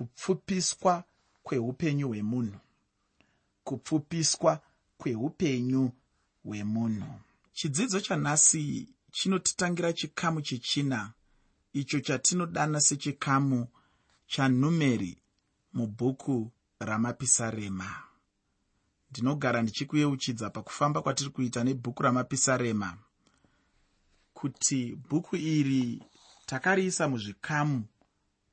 [0.00, 1.04] kupfupiswa
[1.42, 2.58] kweupenyu hwemunhu.
[3.64, 4.62] Kupfupiswa
[4.98, 5.92] kweupenyu
[6.44, 7.20] hwemunhu.
[7.52, 11.12] Chidzidzo chanhasi chinotitangira chikamu chechina
[11.72, 13.68] icho chatinodana sechikamu
[14.26, 15.18] chanumeri
[15.72, 18.02] mubhuku ramapisarema.
[19.10, 22.98] Ndinogara ndichikuyeuchidza pakufamba kwatiri kuita nebhuku ramapisarema.
[24.34, 26.02] Kuti bhuku iri
[26.46, 27.84] takariisa muzvikamu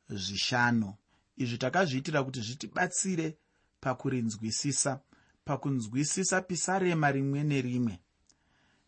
[0.09, 0.93] zvishanu
[1.37, 3.37] izvi takazviitira kuti zvitibatsire
[3.81, 4.99] pakurinzwisisa
[5.45, 7.99] pakunzwisisa pisarema rimwe nerimwe.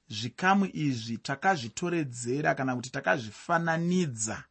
[0.10, 4.44] Zvikamu izvi takazvitoredzera kana kuti takazvifananidza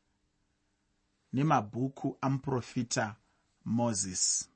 [1.33, 3.17] nemabhuku amuprofita
[3.65, 4.49] mozisi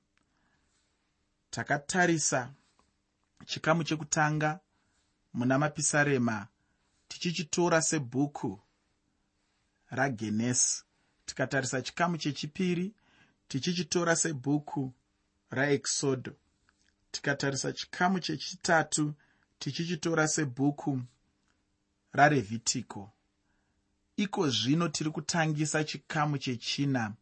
[1.50, 2.52] takatarisa
[3.47, 4.61] chikamu chekutanga
[5.33, 6.47] muna mapisarema
[7.09, 8.61] tichichitora sebhuku
[9.91, 10.84] ragenesi
[11.27, 12.95] tikatarisa chikamu chechipiri
[13.52, 14.92] tichichitora sebhuku
[15.51, 16.33] raexodo
[17.11, 19.14] tikatarisa chikamu chechitatu
[19.59, 21.03] tichichitora sebhuku
[22.12, 23.12] rarevhitiko
[24.17, 27.14] iko zvino tiri kutangisa chikamu chechina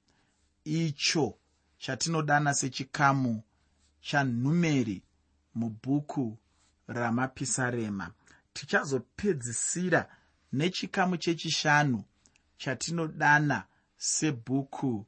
[0.64, 1.38] icho
[1.78, 3.42] chatinodana sechikamu
[4.00, 5.02] chanhumeri
[5.54, 6.38] mubhuku
[6.86, 8.12] ramapisarema.
[8.52, 10.16] Tichazopedzisira
[10.52, 12.04] nechikamu chechishanu
[12.56, 13.64] chatinodana
[13.96, 15.06] sebhuku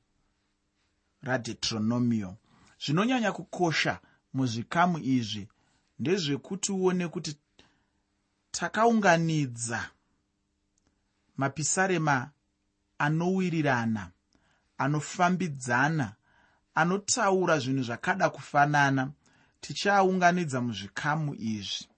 [1.23, 2.37] radeuteronomio
[2.85, 4.01] zvinonyanya kukosha
[4.35, 5.49] muzvikamu izvi
[5.99, 7.37] ndezvekuti uone kuti
[8.51, 9.91] takaunganidza
[11.37, 12.31] mapisarema
[12.99, 14.11] anowirirana
[14.79, 16.13] anofambidzana
[16.75, 19.11] anotaura zvinhu zvakada kufanana
[19.61, 21.89] tichiaunganidza muzvikamu izvi.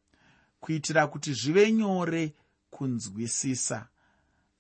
[0.61, 2.35] Kuitira kuti zvive nyore
[2.71, 3.89] kunzwisisa.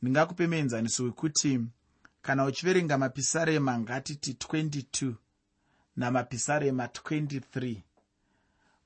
[0.02, 1.60] Ndingakupe muenzaniso wekuti
[2.24, 5.14] kana uchiverenga mapisarema ngatiti 22
[5.96, 7.76] namapisarema 23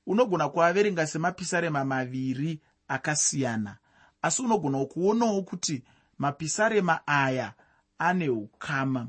[0.05, 3.77] unogona kuaverenga semapisarema maviri akasiyana
[4.21, 5.83] asi unogona kuonawo kuti
[6.17, 7.53] mapisarema aya
[7.99, 9.07] ane ukama.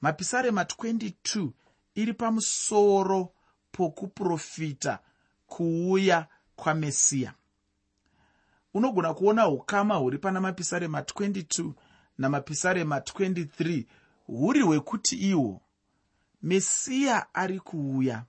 [0.00, 1.48] Mapisarema 22
[1.94, 3.32] iri pamusoro
[3.72, 4.98] pokuprofita
[5.46, 6.26] kuuya
[6.56, 7.34] kwamesiya.
[8.74, 11.72] Unogona kuona ukama huri pana mapisarema 22
[12.18, 13.84] namapisarema 23
[14.26, 15.60] huri hwekuti ihwo
[16.42, 18.24] mesiya ari kuuya.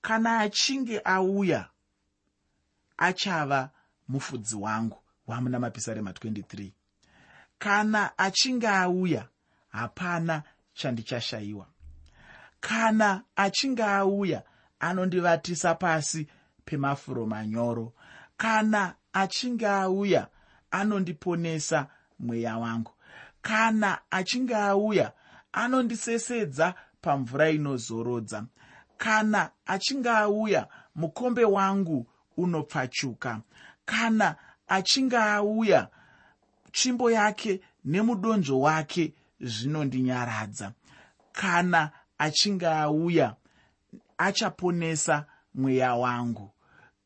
[0.00, 1.68] Kana achinge auya
[2.96, 3.70] achava
[4.08, 6.70] mufudzi wangu wamuna mapisarema 23
[7.58, 9.28] kana achinge auya
[9.68, 10.42] hapana
[10.74, 11.66] chandichashayiwa.
[12.60, 14.42] Kana achinge auya
[14.80, 16.26] anondivatisa pasi
[16.64, 17.92] pemafuro manyoro.
[18.36, 20.28] Kana achinge auya
[20.70, 21.86] anondiponesa
[22.22, 22.90] mweya wangu.
[23.42, 25.12] Kana achinge auya
[25.52, 28.44] anondisesedza pamvura inozorodza
[28.98, 32.06] kana achinge auya mukombe wangu
[32.36, 33.40] unopfachuka.
[33.84, 34.36] Kana
[34.68, 35.88] achinge auya
[36.72, 40.72] tsvimbo yake nemudonzvo wake zvinondinyaradza.
[41.32, 43.34] Kana achinge auya
[44.18, 46.50] achaponesa mweya wangu.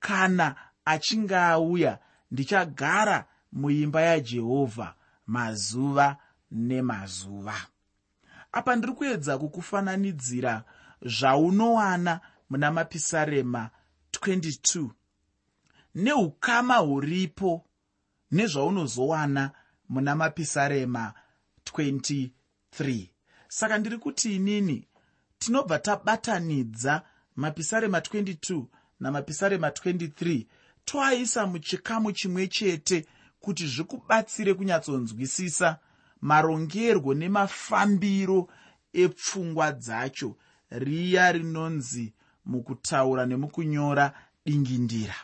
[0.01, 0.55] Kana
[0.85, 1.99] achinge auya
[2.31, 4.95] ndichagara muimba yajehovha
[5.27, 6.17] mazuva
[6.51, 7.57] nemazuva.
[8.53, 10.65] Apa ndiri kuedza kukufananidzira
[11.03, 12.21] zvaunowana
[12.51, 13.71] muna mapisarema
[14.13, 14.91] 22
[15.95, 17.65] neukama huripo
[18.31, 19.51] nezvaunozowana
[19.89, 21.15] muna mapisarema
[21.65, 22.31] 23
[23.49, 24.89] saka ndiri kuti inini
[25.39, 27.03] tinobva tabatanidza
[27.37, 28.65] mapisarema 22
[29.01, 30.47] namapisarema 23
[30.85, 33.07] toaisa muchikamu chimwe chete
[33.47, 35.79] kuti zvikubatsire kunyatsonzwisisa
[36.21, 38.49] marongerwo nemafambiro
[38.93, 40.31] epfungwa dzacho
[40.71, 42.13] riya rinonzi
[42.51, 44.07] mukutaura nemukunyora
[44.45, 45.15] dingindira.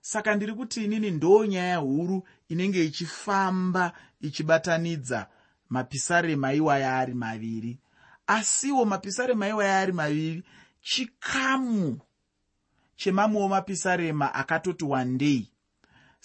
[0.00, 5.28] Saka ndiri kuti inini ndo nyaya huru inenge ichifamba ichibatanidza
[5.68, 7.78] mapisarema iwaya ari maviri.
[8.26, 10.42] Asiwo mapisarema iwaya ari maviri
[10.80, 12.00] chikamu
[12.96, 15.51] chemamwewo mapisarema akatoti wandei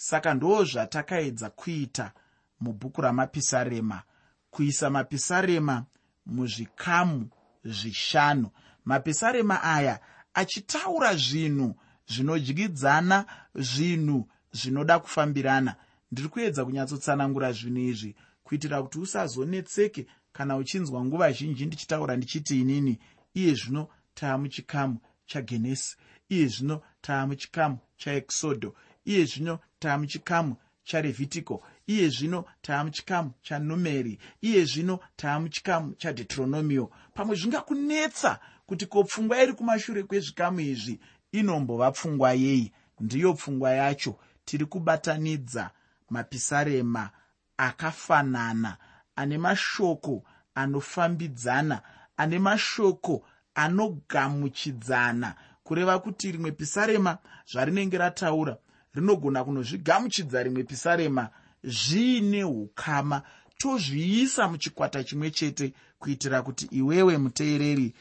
[0.00, 2.12] saka ndo zvatakaedza kuita
[2.60, 4.02] mubhuku ramapisarema
[4.50, 5.84] kuisa mapisarema
[6.26, 7.28] muzvikamu
[7.64, 8.50] zvishanu.
[8.84, 10.00] Mapisarema aya
[10.34, 11.74] achitaura zvinhu
[12.06, 15.74] zvinodyidzana zvinhu zvinoda kufambirana.
[16.12, 22.98] Ndiri kuedza kunyatsotsanangura zvinhu izvi kuitira kuti usazonetseke kana uchinzwa nguva zhinji ndichitaura ndichiti inini
[23.34, 25.96] iye zvino taa muchikamu chagenesi
[26.28, 28.74] iye zvino taa muchikamu chaexodo
[29.10, 30.52] iye zvino taa muchikamu
[30.88, 31.54] charevhitiko
[31.86, 34.18] iye zvino taa muchikamu chanumeri
[34.48, 38.32] iye zvino taa muchikamu chadeuteronomio pamwe zvingakunetsa
[38.66, 41.00] kuti ko pfungwa iri kumashure kwezvikamu izvi
[41.32, 42.72] inombova pfungwa yei?
[43.00, 44.18] Ndiyo pfungwa yacho.
[44.44, 45.70] Tiri kubatanidza
[46.10, 47.10] mapisarema
[47.56, 48.76] akafanana
[49.16, 50.24] ane mashoko
[50.54, 51.82] anofambidzana
[52.16, 53.24] ane mashoko
[53.54, 55.34] anogamuchidzana.
[55.62, 58.56] Kureva kuti rimwe pisarema zvarinenge rataura
[58.98, 61.28] rinogona kunozvigamuchidza rimwe pisarema
[61.64, 63.22] zviine ukama.
[63.58, 67.94] Tozviisa muchikwata chimwe chete kuitira kuti iwewe muteereri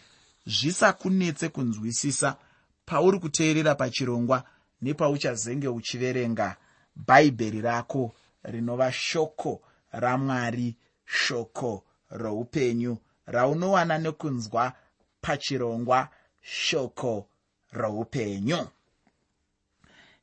[0.45, 2.37] zvisakunetse kunzwisisa
[2.85, 4.43] pauri kuteerera pachirongwa
[4.81, 6.57] nepauchazenge uchiverenga.
[6.95, 8.13] Bhaibheri rako
[8.43, 9.61] rinova shoko
[9.91, 12.97] ramwari shoko roupenyu.
[13.25, 14.73] Raunowana nekunzwa
[15.21, 16.09] pachirongwa
[16.41, 17.27] shoko
[17.71, 18.67] roupenyu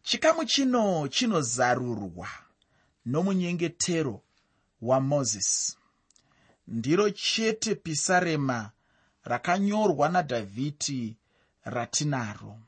[0.06, 2.28] chikamu chino chinozarurwa
[3.06, 4.20] nomunyengetero
[4.82, 5.76] wamozisi
[6.68, 8.70] ndiro chete pisarema
[9.24, 11.16] rakanyorwa nadhavhidhi
[11.64, 12.58] ratinaro.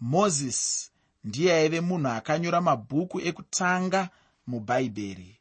[0.00, 0.90] Mozisi
[1.24, 4.08] ndiye aive munhu akanyora mabhuku ekutanga
[4.46, 5.32] mubhaibheri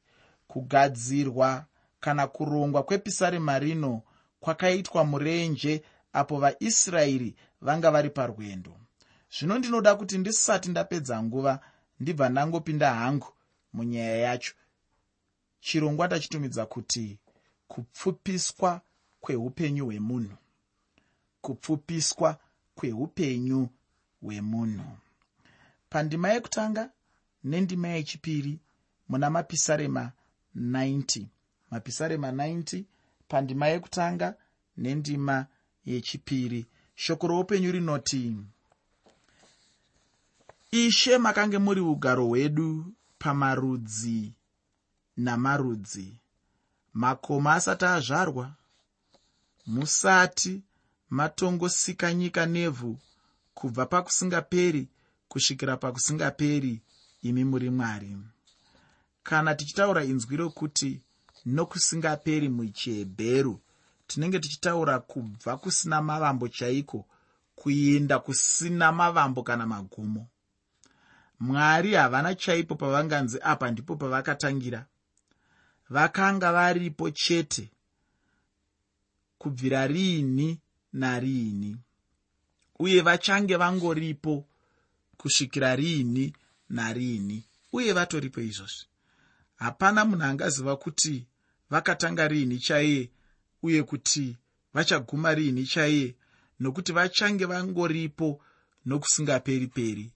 [0.47, 1.65] kugadzirwa
[2.00, 4.01] kana kurongwa kwepisarema rino
[4.39, 5.83] kwakaitwa murenje
[6.13, 8.73] apo vaisraeri vanga vari parwendo
[9.35, 11.53] zvino ndinoda kuti ndisati ndapedza nguva
[12.00, 13.27] ndibva ndangopinda hangu
[13.74, 14.53] munyaya yacho.
[15.59, 17.19] Chirongwa tachitumidza kuti
[17.68, 18.81] kupfupiswa
[19.19, 20.38] kweupenyu hwemunhu.
[21.41, 22.39] Kupfupiswa
[22.75, 23.69] kweupenyu
[24.21, 24.97] hwemunhu.
[25.89, 26.91] Pandima yekutanga
[27.44, 28.59] nendima yechipiri
[29.09, 30.12] muna mapisarema
[30.56, 31.25] 90
[31.71, 32.83] mapisarema 90
[33.27, 34.35] pandima yekutanga
[34.77, 35.45] nendima
[35.85, 36.65] yechipiri.
[36.95, 38.35] Shoko roupenyu rinoti
[40.72, 44.34] ishe makange muri ugaro hwedu pamarudzi
[45.18, 46.19] namarudzi.
[46.94, 48.54] Makoma asati azvarwa
[49.68, 50.62] musati
[51.10, 53.00] matongosika nyika nevhu
[53.54, 54.88] kubva pakusingaperi
[55.30, 56.81] kusvikira pakusingaperi
[57.22, 58.18] imi muri mwari.
[59.24, 61.02] Kana tichitaura inzwi rokuti
[61.46, 63.60] nokusingaperi muchihebheru
[64.08, 67.06] tinenge tichitaura kubva kusina mavambo chaiko
[67.56, 70.28] kuenda kusina mavambo kana magumo
[71.39, 74.86] mwari havana chaipo pavanganzi apa ndipo pavakatangira.
[75.89, 77.72] Vakanga varipo chete
[79.38, 80.60] kubvira riini
[80.94, 81.78] nariini
[82.80, 84.45] uye vachange vangoripo
[85.18, 86.34] kusvikira riini
[86.69, 87.44] nariini
[87.74, 88.86] uye vatoripo izvozvi.
[89.56, 91.25] Hapana munhu angaziva kuti
[91.69, 93.10] vakatanga riini chaiye
[93.63, 94.38] uye kuti
[94.74, 96.16] vachaguma riini chaiye
[96.60, 98.42] nokuti vachange vangoripo
[98.86, 100.12] nokusingaperi peri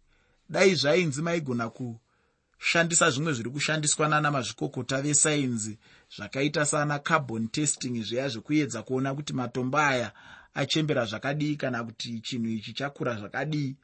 [0.52, 5.78] dai zvainzi maigona kushandisa zvimwe zviri kushandiswa nana mazvikokota vesainzi
[6.16, 10.12] zvakaita sana carbon testing zviya zvekuedza kuona kuti matombo aya
[10.54, 13.76] achembera zvakadii kana kuti chinhu ichi chakura zvakadii.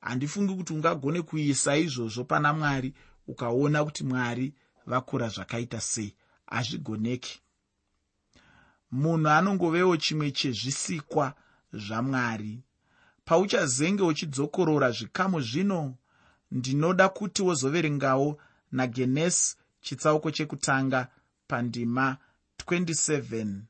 [0.00, 2.94] Handifungi kuti ungagone kuisa izvozvo pana mwari
[3.26, 4.54] ukaona kuti mwari
[4.86, 6.14] vakura zvakaita sei.
[6.46, 7.40] Hazvigoneki.
[8.90, 11.34] Munhu anongovewo chimwe chezvisikwa
[11.72, 12.62] zvamwari
[13.24, 15.94] pauchazenge uchidzokorora zvikamu zvino
[16.50, 18.38] ndinoda kuti wozoverengawo
[18.72, 21.08] nagenesi chitsauko chekutanga
[21.48, 22.16] pandima
[22.66, 23.60] 27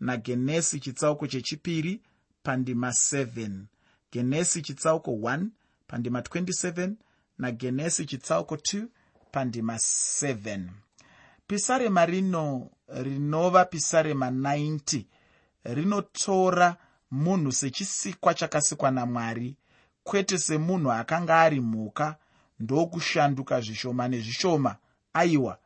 [0.00, 2.02] nagenesi chitsauko chechipiri
[2.42, 3.50] pandima 7
[4.12, 5.46] genesi chitsauko 1
[5.86, 6.92] pandima 27
[7.38, 8.86] nagenesi chitsauko 2
[9.32, 10.60] pandima 7
[11.46, 15.04] pisarema rino rinova pisarema 90
[15.64, 16.76] rinotora
[17.10, 19.56] munhu sechisikwa chakasikwa namwari
[20.06, 22.16] kwete semunhu akanga ari mhuka
[22.60, 24.76] ndokushanduka zvishoma nezvishoma
[25.12, 25.58] aiwa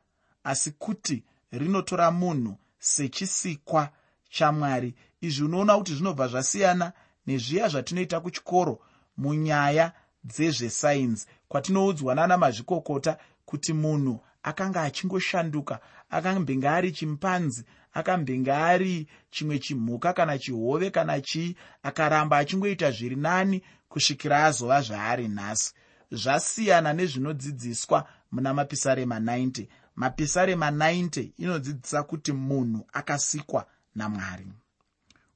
[0.45, 3.89] asi kuti rinotora munhu sechisikwa
[4.31, 4.95] chamwari.
[5.21, 6.93] Izvi unoona kuti zvinobva zvasiyana
[7.27, 8.81] nezviya zvatinoita kuchikoro
[9.17, 9.93] munyaya
[10.25, 11.27] dzezvesainzi.
[11.49, 15.81] Kwatinoudzwa nana mazvikokota kuti munhu akanga achingoshanduka
[16.11, 23.63] akambenge ari chimpanzi akambenge ari chimwe chimhuka kana chihove kana chii akaramba achingoita zviri nani
[23.91, 25.75] kusvikira azova zvaari nhasi.
[26.13, 27.99] Zvasiyana nezvinodzidziswa
[28.33, 29.67] muna mapisarema 90
[29.97, 34.47] mapisarema 90 inodzidzisa kuti munhu akasikwa namwari.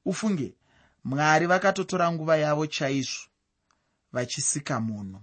[0.05, 0.55] Ufunge
[1.05, 3.27] mwari vakatotora nguva yavo chaizvo
[4.13, 5.21] vachisika munhu.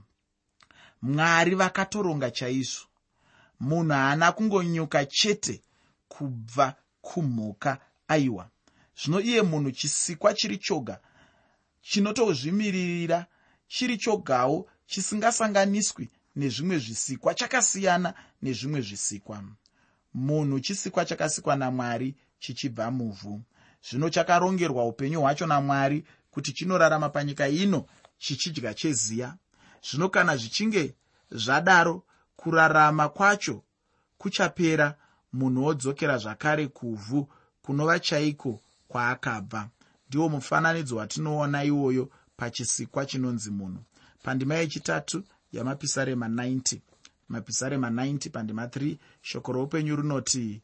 [1.01, 2.85] Mwari vakatoronga chaizvo.
[3.59, 5.63] Munhu haana kungonyuka chete
[6.07, 8.49] kubva kumhuka aiwa.
[9.03, 10.99] Zvino iye munhu chisikwa chiri choga
[11.81, 13.25] chinotozvimiririra
[13.67, 19.43] chiri chogawo chisingasanganiswi nezvimwe zvisikwa chakasiyana nezvimwe zvisikwa.
[20.13, 23.41] Munhu chisikwa chakasikwa namwari chichibva muvhu.
[23.89, 27.85] Zvino chakarongerwa upenyu hwacho namwari kuti chinorarama panyika ino
[28.17, 29.37] chichidya cheziya.
[29.83, 30.95] Zvino kana zvichinge
[31.31, 32.03] zvadaro
[32.35, 33.63] kurarama kwacho
[34.17, 34.97] kuchapera
[35.33, 37.27] munhu wodzokera zvakare kuvhu
[37.61, 39.69] kunova chaiko kwaakabva
[40.11, 43.83] ndiwo mufananidzo watinoona iwoyo pachisikwa chinonzi munhu.
[44.23, 46.79] Pandima yechitatu yamapisarema 90
[47.29, 50.61] mapisarema 90 pandima 3 shoko roupenyu runoti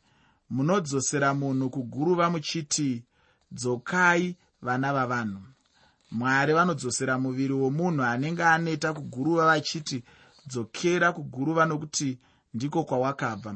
[0.50, 3.04] munodzosera munhu kuguruva muchiti
[3.52, 5.42] dzokai vana vavanhu
[6.12, 10.04] mwari vanodzosera muviri womunhu anenge aneta kuguruva vachiti
[10.48, 12.20] dzokera kuguruva nokuti
[12.54, 13.56] ndiko kwawakabva.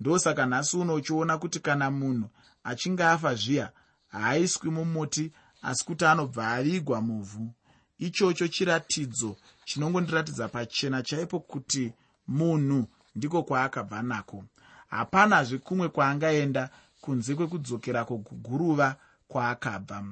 [0.00, 2.28] Ndosaka nhasi uno uchiona kuti kana munhu
[2.64, 3.72] achinge afa zviya
[4.12, 7.50] haaiswi mumuti asi kuti anobva avigwa muvhu.
[7.98, 11.92] Ichocho chiratidzo chinongondiratidza pachena chaipo kuti
[12.28, 14.44] munhu ndiko kwaakabva nako.
[14.88, 18.96] Hapanazve kumwe kwaangaenda kunze kwekudzokera kokuguruva
[19.28, 20.04] kwaakabva.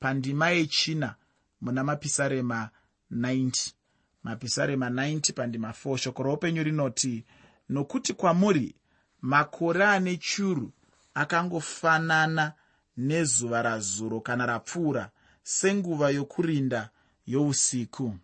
[0.00, 1.14] Pandima yechina
[1.60, 2.68] muna mapisarema
[3.12, 3.70] 90
[4.22, 7.24] mapisarema 90 pandima 4 shoko roupenyu rinoti
[7.68, 8.74] nokuti kwamuri
[9.22, 10.72] makore ane churu
[11.14, 12.52] akangofanana
[12.98, 15.10] nezuva razuro kana rapfuura
[15.42, 16.90] senguva yokurinda
[17.26, 18.14] yousiku.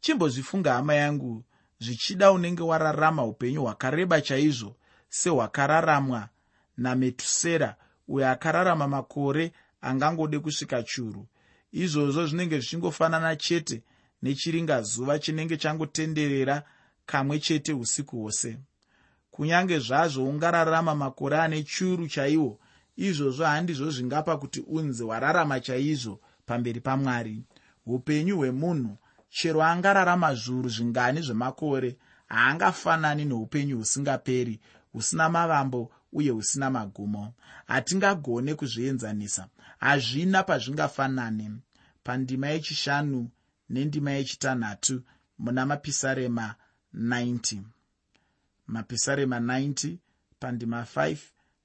[0.00, 1.44] Chimbozvifunga hama yangu
[1.80, 4.76] zvichida unenge wararama upenyu hwakareba chaizvo
[5.08, 6.28] sehwakararamwa
[6.76, 7.76] nametusera
[8.08, 11.26] uyo akararama makore angangode kusvika churu.
[11.72, 13.82] Izvozvo zvinenge zvichingofanana chete
[14.22, 16.62] nechiringazuva chinenge changotenderera
[17.06, 18.58] kamwe chete usiku hwose.
[19.30, 22.58] Kunyange zvazvo ungararama makore ane churu chaiwo
[22.96, 27.42] izvozvo handizvo zvingapa kuti unzi hwararama chaizvo pamberi pamwari.
[27.86, 28.96] Upenyu hwemunhu
[29.30, 31.96] chero angararama zviuru zvingani zvemakore
[32.28, 34.60] haangafanani noupenyu husingaperi
[34.92, 37.34] husina mavambo uye husina magumo.
[37.66, 41.50] Hatingagone kuzvienzanisa hazvina pazvingafanane.
[42.04, 43.30] Pandima yechishanu
[43.70, 45.02] nendima yechitanhatu
[45.38, 46.54] muna mapisarema
[46.94, 47.62] 90
[48.66, 49.96] mapisarema 90
[50.40, 51.16] pandima 5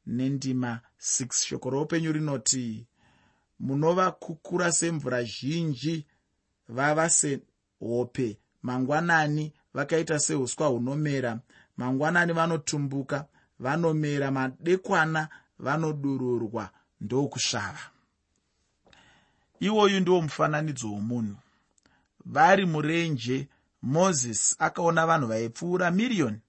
[0.08, 2.88] nendima 6 shoko roupenyu rinoti
[3.60, 6.06] munova kukura semvura zhinji
[6.70, 8.40] vava sehope.
[8.62, 11.40] Mangwanani vakaita seuswa hunomera.
[11.78, 13.26] Mangwanani vanotumbuka
[13.60, 14.32] vanomera.
[14.32, 16.70] Madekwana vanodururwa
[17.02, 17.80] ndokusvava.
[19.60, 21.36] Iwoyu ndiwo mufananidzo womunhu.
[22.26, 23.48] Vari murenje
[23.82, 26.40] mozisi akaona vanhu vaipfuura miriyoni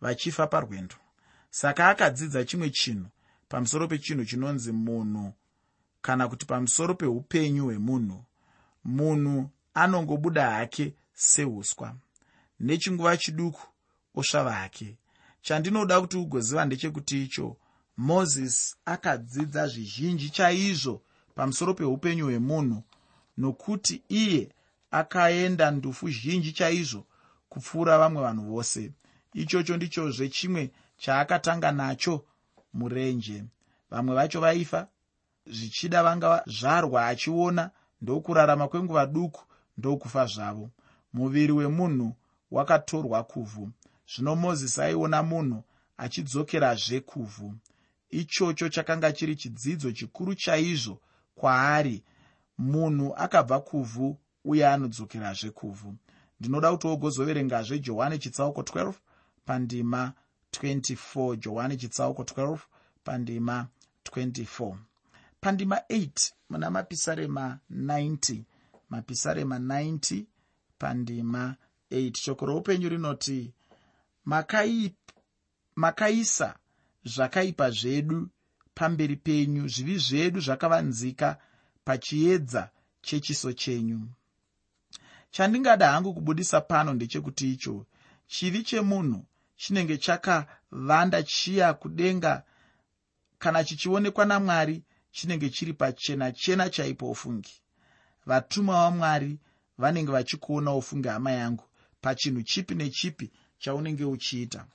[0.00, 0.94] vachifa parwendo
[1.54, 3.08] saka akadzidza chimwe chinhu
[3.48, 5.32] pamusoro pechinhu chinonzi munhu
[6.02, 8.24] kana kuti pamusoro peupenyu hwemunhu.
[8.84, 11.96] Munhu anongobuda hake seuswa
[12.60, 13.62] nechinguva chiduku
[14.14, 14.96] osvava hake.
[15.42, 17.56] Chandinoda kuti ugoziva ndechekuti icho
[17.96, 21.02] mozisi akadzidza zvizhinji chaizvo
[21.34, 22.82] pamusoro peupenyu hwemunhu
[23.38, 24.48] nokuti iye
[24.90, 27.06] akaenda ndufu zhinji chaizvo
[27.48, 28.92] kupfuura vamwe vanhu vose.
[29.34, 30.70] Ichocho ndichozve chimwe
[31.02, 32.24] chaakatanga nacho
[32.72, 33.44] murenje.
[33.90, 34.88] Vamwe vacho vaifa
[35.46, 39.42] zvichida vanga zvarwa achiona ndokurarama kwenguva duku
[39.78, 40.70] ndokufa zvavo.
[41.12, 42.14] Muviri wemunhu
[42.50, 43.70] wakatorwa kuvhu.
[44.14, 45.64] Zvino mozisi aiona munhu
[45.96, 47.54] achidzokerazve kuvhu.
[48.10, 51.00] Ichocho chakanga chiri chidzidzo chikuru chaizvo
[51.34, 52.04] kwaari
[52.58, 55.94] munhu akabva kuvhu uye anodzokerazve kuvhu.
[56.40, 58.94] Ndinoda kuti wogozoverengazve johani chitsauko 12
[59.44, 60.12] pandima
[60.52, 62.58] 24 johani chitsauko 12
[63.04, 63.68] pandima
[64.04, 64.76] 24
[65.40, 68.42] pandima 8 muna mapisarema 90
[68.90, 70.24] mapisarema 90
[70.78, 71.56] pandima
[71.90, 73.52] 8 shoko roupenyu rinoti
[74.24, 74.94] makai,
[75.76, 76.58] makaisa
[77.04, 78.28] zvakaipa zvedu
[78.74, 81.38] pamberi penyu zvivi zvedu zvakavanzika
[81.84, 82.70] pachiedza
[83.02, 84.00] chechiso chenyu.
[85.30, 87.86] Chandingada hangu kubudisa pano ndechekuti icho
[88.26, 89.24] chivi chemunhu
[89.62, 92.42] chinenge chakavanda chiya kudenga.
[93.38, 97.60] Kana chichionekwa namwari chinenge chiri pachena chena chaipo ufungi
[98.26, 99.38] vatumwa vamwari
[99.78, 101.64] vanenge vachikuona ufungi hama yangu
[102.00, 104.66] pachinhu chipi nechipi chaunenge uchiita.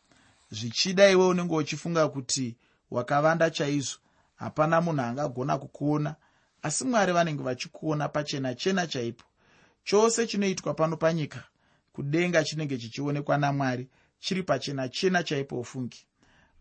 [0.51, 2.56] Zvichida iwe unenge uchifunga kuti
[2.91, 3.98] wakavanda chaizvo
[4.36, 6.15] hapana munhu angagona kukuona
[6.62, 9.24] asi mwari vanenge vachikuona pachena chena chaipo.
[9.84, 11.44] Chose chinoitwa pano panyika
[11.94, 13.88] kudenga chinenge chichionekwa namwari
[14.19, 16.05] chiri pachena chena chaipo ufungi.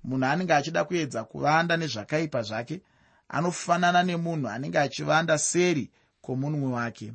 [0.05, 2.81] Munhu anenge achida kuedza kuvanda nezvakaipa zvake
[3.29, 7.13] anofanana nemunhu anenge achivanda seri kwomunwe wake.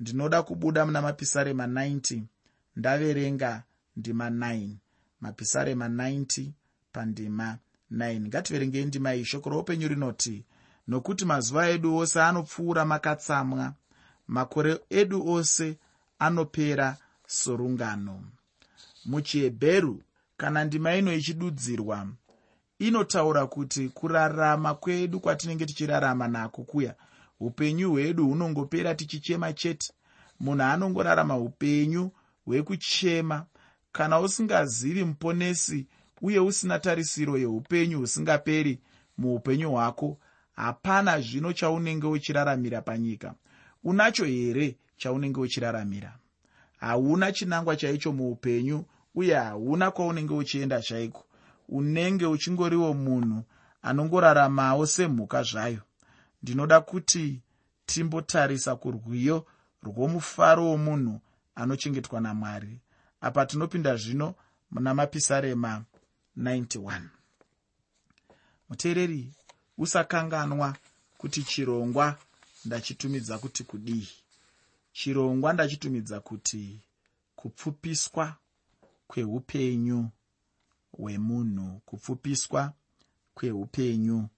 [0.00, 2.22] Ndinoda kubuda muna mapisarema 90
[2.76, 3.62] ndaverenga
[3.96, 4.68] ndima 9
[5.20, 6.50] mapisarema 90
[6.92, 7.58] pandima
[7.92, 10.44] 9 ngativerengei ndima iyi shoko roupenyu rinoti
[10.88, 13.74] nokuti mazuva edu ose anopfuura makatsamwa
[14.28, 15.78] makore edu ose
[16.18, 16.96] anopera
[17.26, 18.24] sorungano
[19.04, 20.02] muchihebheru
[20.36, 22.06] kana ndima ino ichidudzirwa
[22.78, 26.94] inotaura kuti kurarama kwedu kwatinenge tichirarama nako kuya
[27.40, 29.92] upenyu hwedu hunongopera tichichema chete.
[30.40, 32.10] Munhu anongorarama upenyu
[32.44, 33.46] hwekuchema
[33.92, 35.86] kana usingazivi muponesi
[36.22, 38.78] uye usina tarisiro yeupenyu husingaperi
[39.18, 40.18] muupenyu hwako
[40.56, 43.34] hapana zvino chaunenge uchiraramira panyika.
[43.84, 46.18] Unacho here chaunenge uchiraramira
[46.80, 48.84] hauna chinangwa chaicho muupenyu
[49.14, 51.24] uye hauna kwaunenge uchienda chaiko.
[51.68, 53.42] Unenge uchingoriwo munhu
[53.82, 55.82] anongoraramawo semhuka zvayo.
[56.42, 57.40] Ndinoda kuti
[57.86, 59.46] timbotarisa kurwiyo
[59.82, 61.20] rwomufaro womunhu
[61.54, 62.80] anochengetwa namwari.
[63.20, 64.34] Apa tinopinda zvino
[64.70, 65.84] muna mapisarema
[66.38, 67.00] 91
[68.68, 69.32] muteereri
[69.78, 70.76] usakanganwa
[71.18, 72.18] kuti chirongwa
[72.64, 74.08] ndachitumidza kuti kudii
[74.92, 76.80] chirongwa ndachitumidza kuti
[77.36, 78.36] kupfupiswa
[79.06, 80.10] kweupenyu
[80.92, 82.72] hwemunhu kupfupiswa
[83.34, 84.28] kweupenyu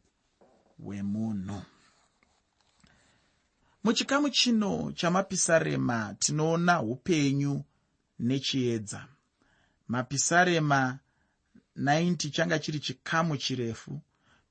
[0.84, 1.62] hwemunhu.
[3.84, 7.64] Muchikamu chino chamapisarema tinoona upenyu
[8.18, 9.08] nechiedza.
[9.88, 10.98] Mapisarema
[11.76, 14.00] 90 changa chiri chikamu chirefu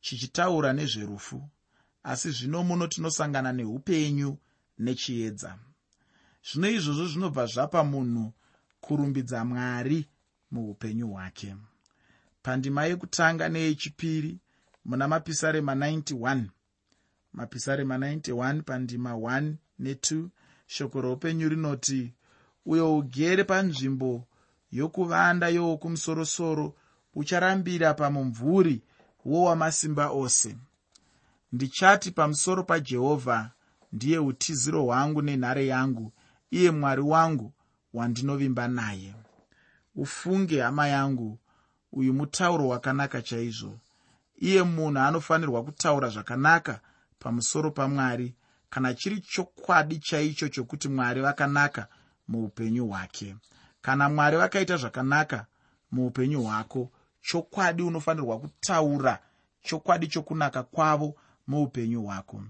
[0.01, 1.49] chichitaura nezverufu
[2.03, 4.37] asi zvino muno tinosangana neupenyu
[4.79, 5.59] nechiedza
[6.47, 8.33] zvino izvozvo zvinobva zvapa munhu
[8.81, 10.05] kurumbidza mwari
[10.51, 11.55] muupenyu hwake.
[12.43, 14.39] Pandima yekutanga neyechipiri
[14.85, 16.43] muna mapisarema 91
[17.33, 20.27] mapisarema 91 pandima 1 ne2
[20.67, 22.13] shoko roupenyu rinoti
[22.65, 24.27] uyo ugere panzvimbo
[24.71, 26.75] yokuvanda yowokumusorosoro
[27.15, 28.81] ucharambira pamumvuri
[29.25, 30.57] wowamasimba ose.
[31.51, 33.51] Ndichati pamusoro pajehovha
[33.91, 36.13] ndiye utiziro hwangu nenhare yangu
[36.51, 37.53] iye mwari wangu
[37.93, 39.15] wandinovimba naye.
[39.95, 41.39] Ufunge hama yangu
[41.91, 43.79] uyu mutauro wakanaka chaizvo.
[44.35, 46.79] Iye munhu anofanirwa kutaura zvakanaka
[47.19, 48.35] pamusoro pamwari
[48.69, 51.87] kana chiri chokwadi chaicho chokuti mwari vakanaka
[52.27, 53.35] muupenyu hwake.
[53.81, 55.45] Kana mwari vakaita zvakanaka
[55.91, 59.19] muupenyu hwako chokwadi unofanirwa kutaura
[59.61, 61.15] chokwadi chokunaka kwavo
[61.47, 62.41] muupenyu hwako.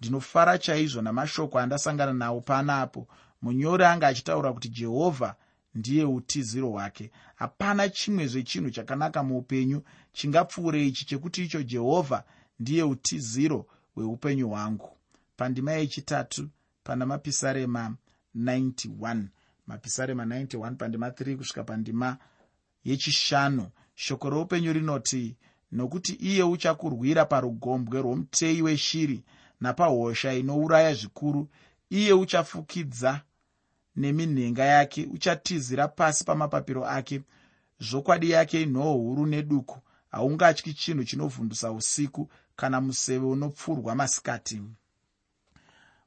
[0.00, 3.06] Ndinofara chaizvo namashoko andasangana nawo panapo
[3.44, 5.36] munyori anga achitaura kuti jehovha
[5.74, 7.10] ndiye utiziro hwake.
[7.34, 12.24] Hapana chimwe zvechinhu chakanaka muupenyu chingapfuure ichi chekuti icho jehovha
[12.60, 14.90] ndiye utiziro hweupenyu hwangu.
[15.36, 16.48] Pandima yechitatu
[16.84, 17.96] pana mapisarema
[18.36, 19.24] 91
[19.66, 22.16] mapisarema 91 pandima 3 kusvika pandima
[22.84, 23.68] yechishanu.
[23.94, 25.36] Shoko roupenyu rinoti
[25.72, 29.24] nokuti iye uchakurwira parugombwe rwomutei weshiri
[29.60, 31.48] napahosha inouraya zvikuru
[31.90, 33.20] iye uchafukidza
[33.96, 37.22] neminhenga yake uchatizira pasi pamapapiro ake.
[37.80, 39.78] Zvokwadi yake inhoo huru neduku
[40.10, 44.62] haungatyi chinhu chinovhundusa usiku kana museve unopfurwa masikati.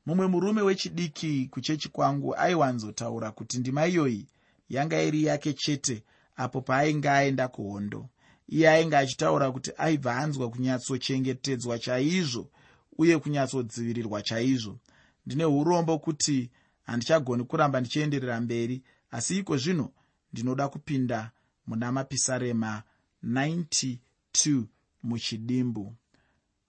[0.05, 4.27] Mumwe murume wechidiki kuchechi kwangu aiwanzotaura kuti ndima iyoyi
[4.69, 6.03] yanga iri yake chete
[6.35, 8.09] apo paainge aenda kuhondo.
[8.49, 12.49] Iye ainge achitaura kuti aibva anzwa kunyatsochengetedzwa chaizvo
[12.97, 14.77] uye kunyatsodzivirirwa chaizvo.
[15.25, 16.49] Ndine urombo kuti
[16.87, 19.91] handichagoni kuramba ndichienderera mberi asi iko zvino
[20.33, 21.31] ndinoda kupinda
[21.67, 22.83] muna mapisarema
[23.23, 24.63] 92
[25.03, 25.95] muchidimbu.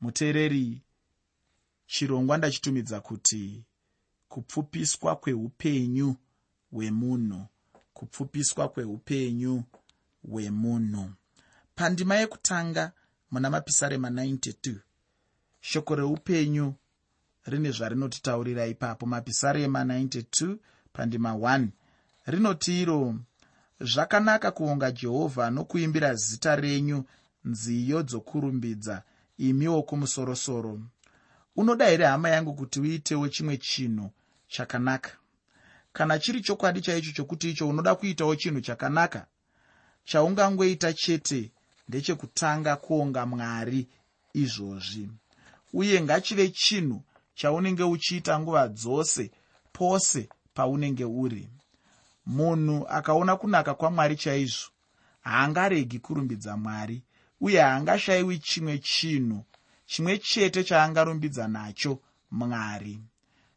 [0.01, 0.83] Muteereri
[1.87, 3.65] chirongwa ndachitumidza kuti
[4.29, 6.17] kupfupiswa kweupenyu
[6.71, 7.47] hwemunhu
[7.93, 9.63] kupfupiswa kweupenyu
[10.31, 11.13] hwemunhu.
[11.75, 12.93] Pandima yekutanga
[13.31, 14.75] muna mapisarema 92
[15.61, 16.75] shoko reupenyu
[17.49, 19.07] rine zvarinotitaurira ipapo.
[19.07, 20.57] Mapisarema 92
[20.93, 21.69] pandima 1
[22.27, 23.15] rinoti iro
[23.81, 27.05] zvakanaka kuonga jehovha nokuimbira zita renyu
[27.45, 29.03] nziyo dzokurumbidza
[29.39, 30.81] imiwo kumusorosoro.
[31.57, 34.11] Unoda here hama yangu kuti uitewo chimwe chinhu
[34.49, 35.11] chakanaka?
[35.93, 39.27] Kana chiri chokwadi chaicho chokuti icho unoda kuitawo chinhu chakanaka
[40.05, 41.51] chaungangoita chete
[41.89, 43.89] ndechekutanga kuonga mwari
[44.35, 45.09] izvozvi.
[45.73, 47.03] Uye ngachive chinhu
[47.39, 49.31] chaunenge uchiita nguva dzose
[49.73, 51.49] pose paunenge uri.
[52.27, 54.71] Munhu akaona kunaka kwamwari chaizvo
[55.21, 57.03] haangaregi kurumbidza mwari
[57.41, 59.45] uye haangashayiwi chimwe chinhu
[59.87, 63.01] chimwe chete chaangarumbidza nacho mwari.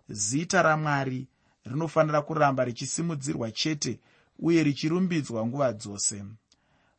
[0.10, 1.28] Zita ramwari
[1.66, 4.00] rinofanira kuramba richisimudzirwa chete
[4.40, 6.24] uye richirumbidzwa nguva dzose.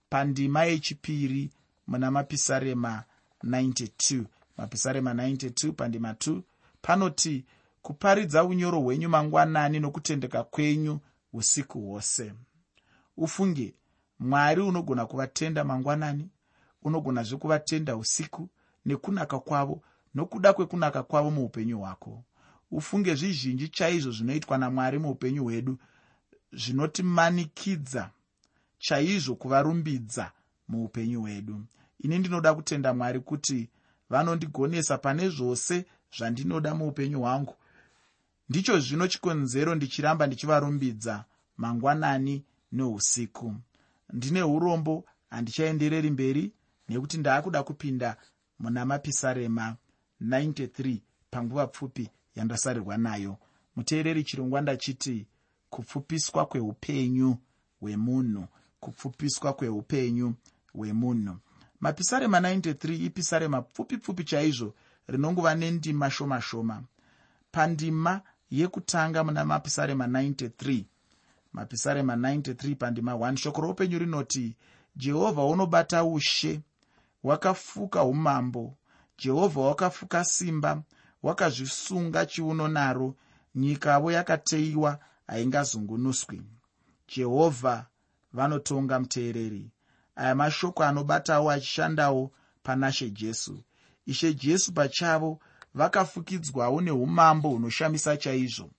[0.09, 1.51] Pandima yechipiri
[1.87, 3.05] muna mapisarema
[3.45, 4.25] 92
[4.57, 6.43] mapisarema 92 pandima 2
[6.83, 7.45] panoti
[7.83, 11.01] kuparidza unyoro hwenyu mangwanani nokutendeka kwenyu
[11.33, 12.35] usiku hwose.
[13.17, 13.75] Ufunge
[14.19, 16.29] mwari unogona kuvatenda mangwanani
[16.83, 18.49] unogonazve kuvatenda usiku
[18.87, 19.83] nekunaka kwavo
[20.15, 22.25] nokuda kwekunaka kwavo muupenyu hwako.
[22.71, 25.79] Ufunge zvizhinji chaizvo zvinoitwa namwari muupenyu hwedu
[26.53, 28.11] zvinotimanikidza
[28.79, 30.33] chaizvo kuvarumbidza
[30.69, 31.65] muupenyu hwedu.
[31.99, 33.71] Ini ndinoda kutenda mwari kuti
[34.11, 35.85] vanondigonesa pane zvose
[36.17, 37.55] zvandinoda muupenyu hwangu.
[38.49, 41.25] Ndicho zvino chikonzero ndichiramba ndichivarumbidza
[41.57, 43.55] mangwanani neusiku.
[44.13, 46.53] Ndine urombo handichaendereri mberi
[46.89, 48.17] nekuti ndaakuda kupinda
[48.59, 49.77] muna mapisarema
[50.23, 50.99] 93
[51.31, 53.37] panguva pfupi yandasarirwa nayo.
[53.77, 55.27] Muteereri chirongwa ndachiti
[55.71, 57.37] kupfupiswa kweupenyu
[57.81, 58.47] hwemunhu
[58.81, 60.35] kupfupiswa kweupenyu
[60.73, 61.37] hwemunhu.
[61.81, 64.75] Mapisarema 93 ipisarema pfupi pfupi chaizvo
[65.09, 66.83] rinongova nendima shoma shoma
[67.53, 70.85] pandima yekutanga muna mapisarema 93
[71.53, 74.57] mapisarema 93 pandima 1 shoko roupenyu rinoti
[74.97, 76.61] jehovha unobata ushe
[77.23, 78.75] wakafuka umambo.
[79.19, 80.83] Jehovha wakafuka simba
[81.23, 83.15] wakazvisunga chiuno naro.
[83.55, 86.43] Nyikavo yakateyiwa haingazungunuswi.
[87.09, 87.87] Jehovha
[88.33, 89.71] vanotonga muteereri
[90.17, 93.63] aya mashoko anobatawo achishandawo panashe jesu
[94.07, 95.39] ishe jesu pachavo
[95.75, 98.71] vakafukidzwawo neumambo hunoshamisa chaizvo.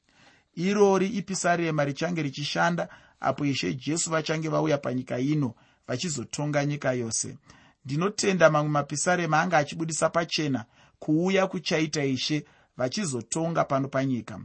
[0.56, 5.54] Irori ipisarema richange richishanda apo ishe jesu vachange vauya panyika ino
[5.88, 7.38] vachizotonga nyika yose.
[7.86, 10.66] Ndinotenda mamwe mapisarema anga achibudisa pachena
[11.00, 12.46] kuuya kuchaita ishe
[12.78, 14.40] vachizotonga pano panyika.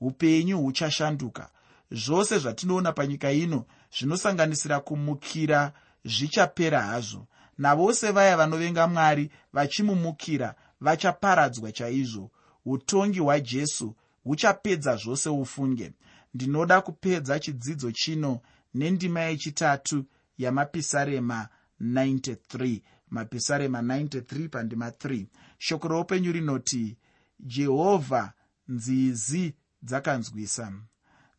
[0.00, 1.50] Upenyu huchashanduka.
[1.90, 3.64] Zvose zvatinoona panyika ino
[3.98, 5.72] zvinosanganisira kumukira
[6.04, 7.26] zvichapera hazvo
[7.58, 12.30] navose vaya vanovenga mwari vachimumukira vachaparadzwa chaizvo.
[12.66, 15.92] Utongi hwajesu huchapedza zvose ufunge.
[16.34, 18.40] Ndinoda kupedza chidzidzo chino
[18.74, 20.04] nendima yechitatu
[20.38, 21.48] yamapisarema
[21.80, 25.26] 93 mapisarema 93 pandima 3
[25.58, 26.96] shoko roupenyu rinoti
[27.40, 28.32] jehovha
[28.68, 30.72] nzizi dzakanzwisa.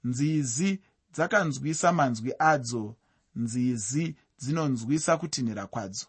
[0.03, 0.81] Nzizi
[1.13, 2.95] dzakanzwisa manzwi adzo.
[3.35, 6.05] Nzizi dzinonzwisa kutinhira kwadzo.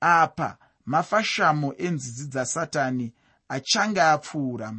[0.00, 3.12] Apa mafashamo enzizi dzasatani
[3.48, 4.74] achange apfuura.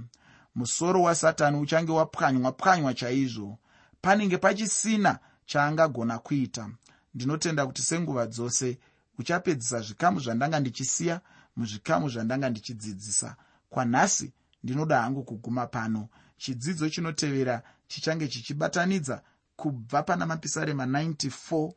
[0.55, 3.57] Musoro wasatani uchange wapwanywa pwanywa chaizvo.
[4.01, 6.69] Panenge pachisina chaangagona kuita.
[7.13, 8.79] Ndinotenda kuti senguva dzose
[9.17, 11.21] uchapedzisa zvikamu zvandanga ndichisiya
[11.55, 13.35] muzvikamu zvandanga ndichidzidzisa.
[13.69, 16.09] Kwanhasi ndinoda hangu kuguma pano.
[16.37, 19.21] Chidzidzo chinotevera chichange chichibatanidza
[19.55, 21.73] kubva pana mapisarema 94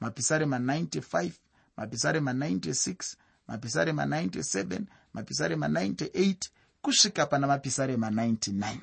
[0.00, 1.32] mapisarema 95
[1.76, 3.16] mapisarema 96
[3.48, 4.80] mapisarema 97
[5.14, 6.36] mapisarema 98
[6.82, 8.78] kusvika pana mapisarema 99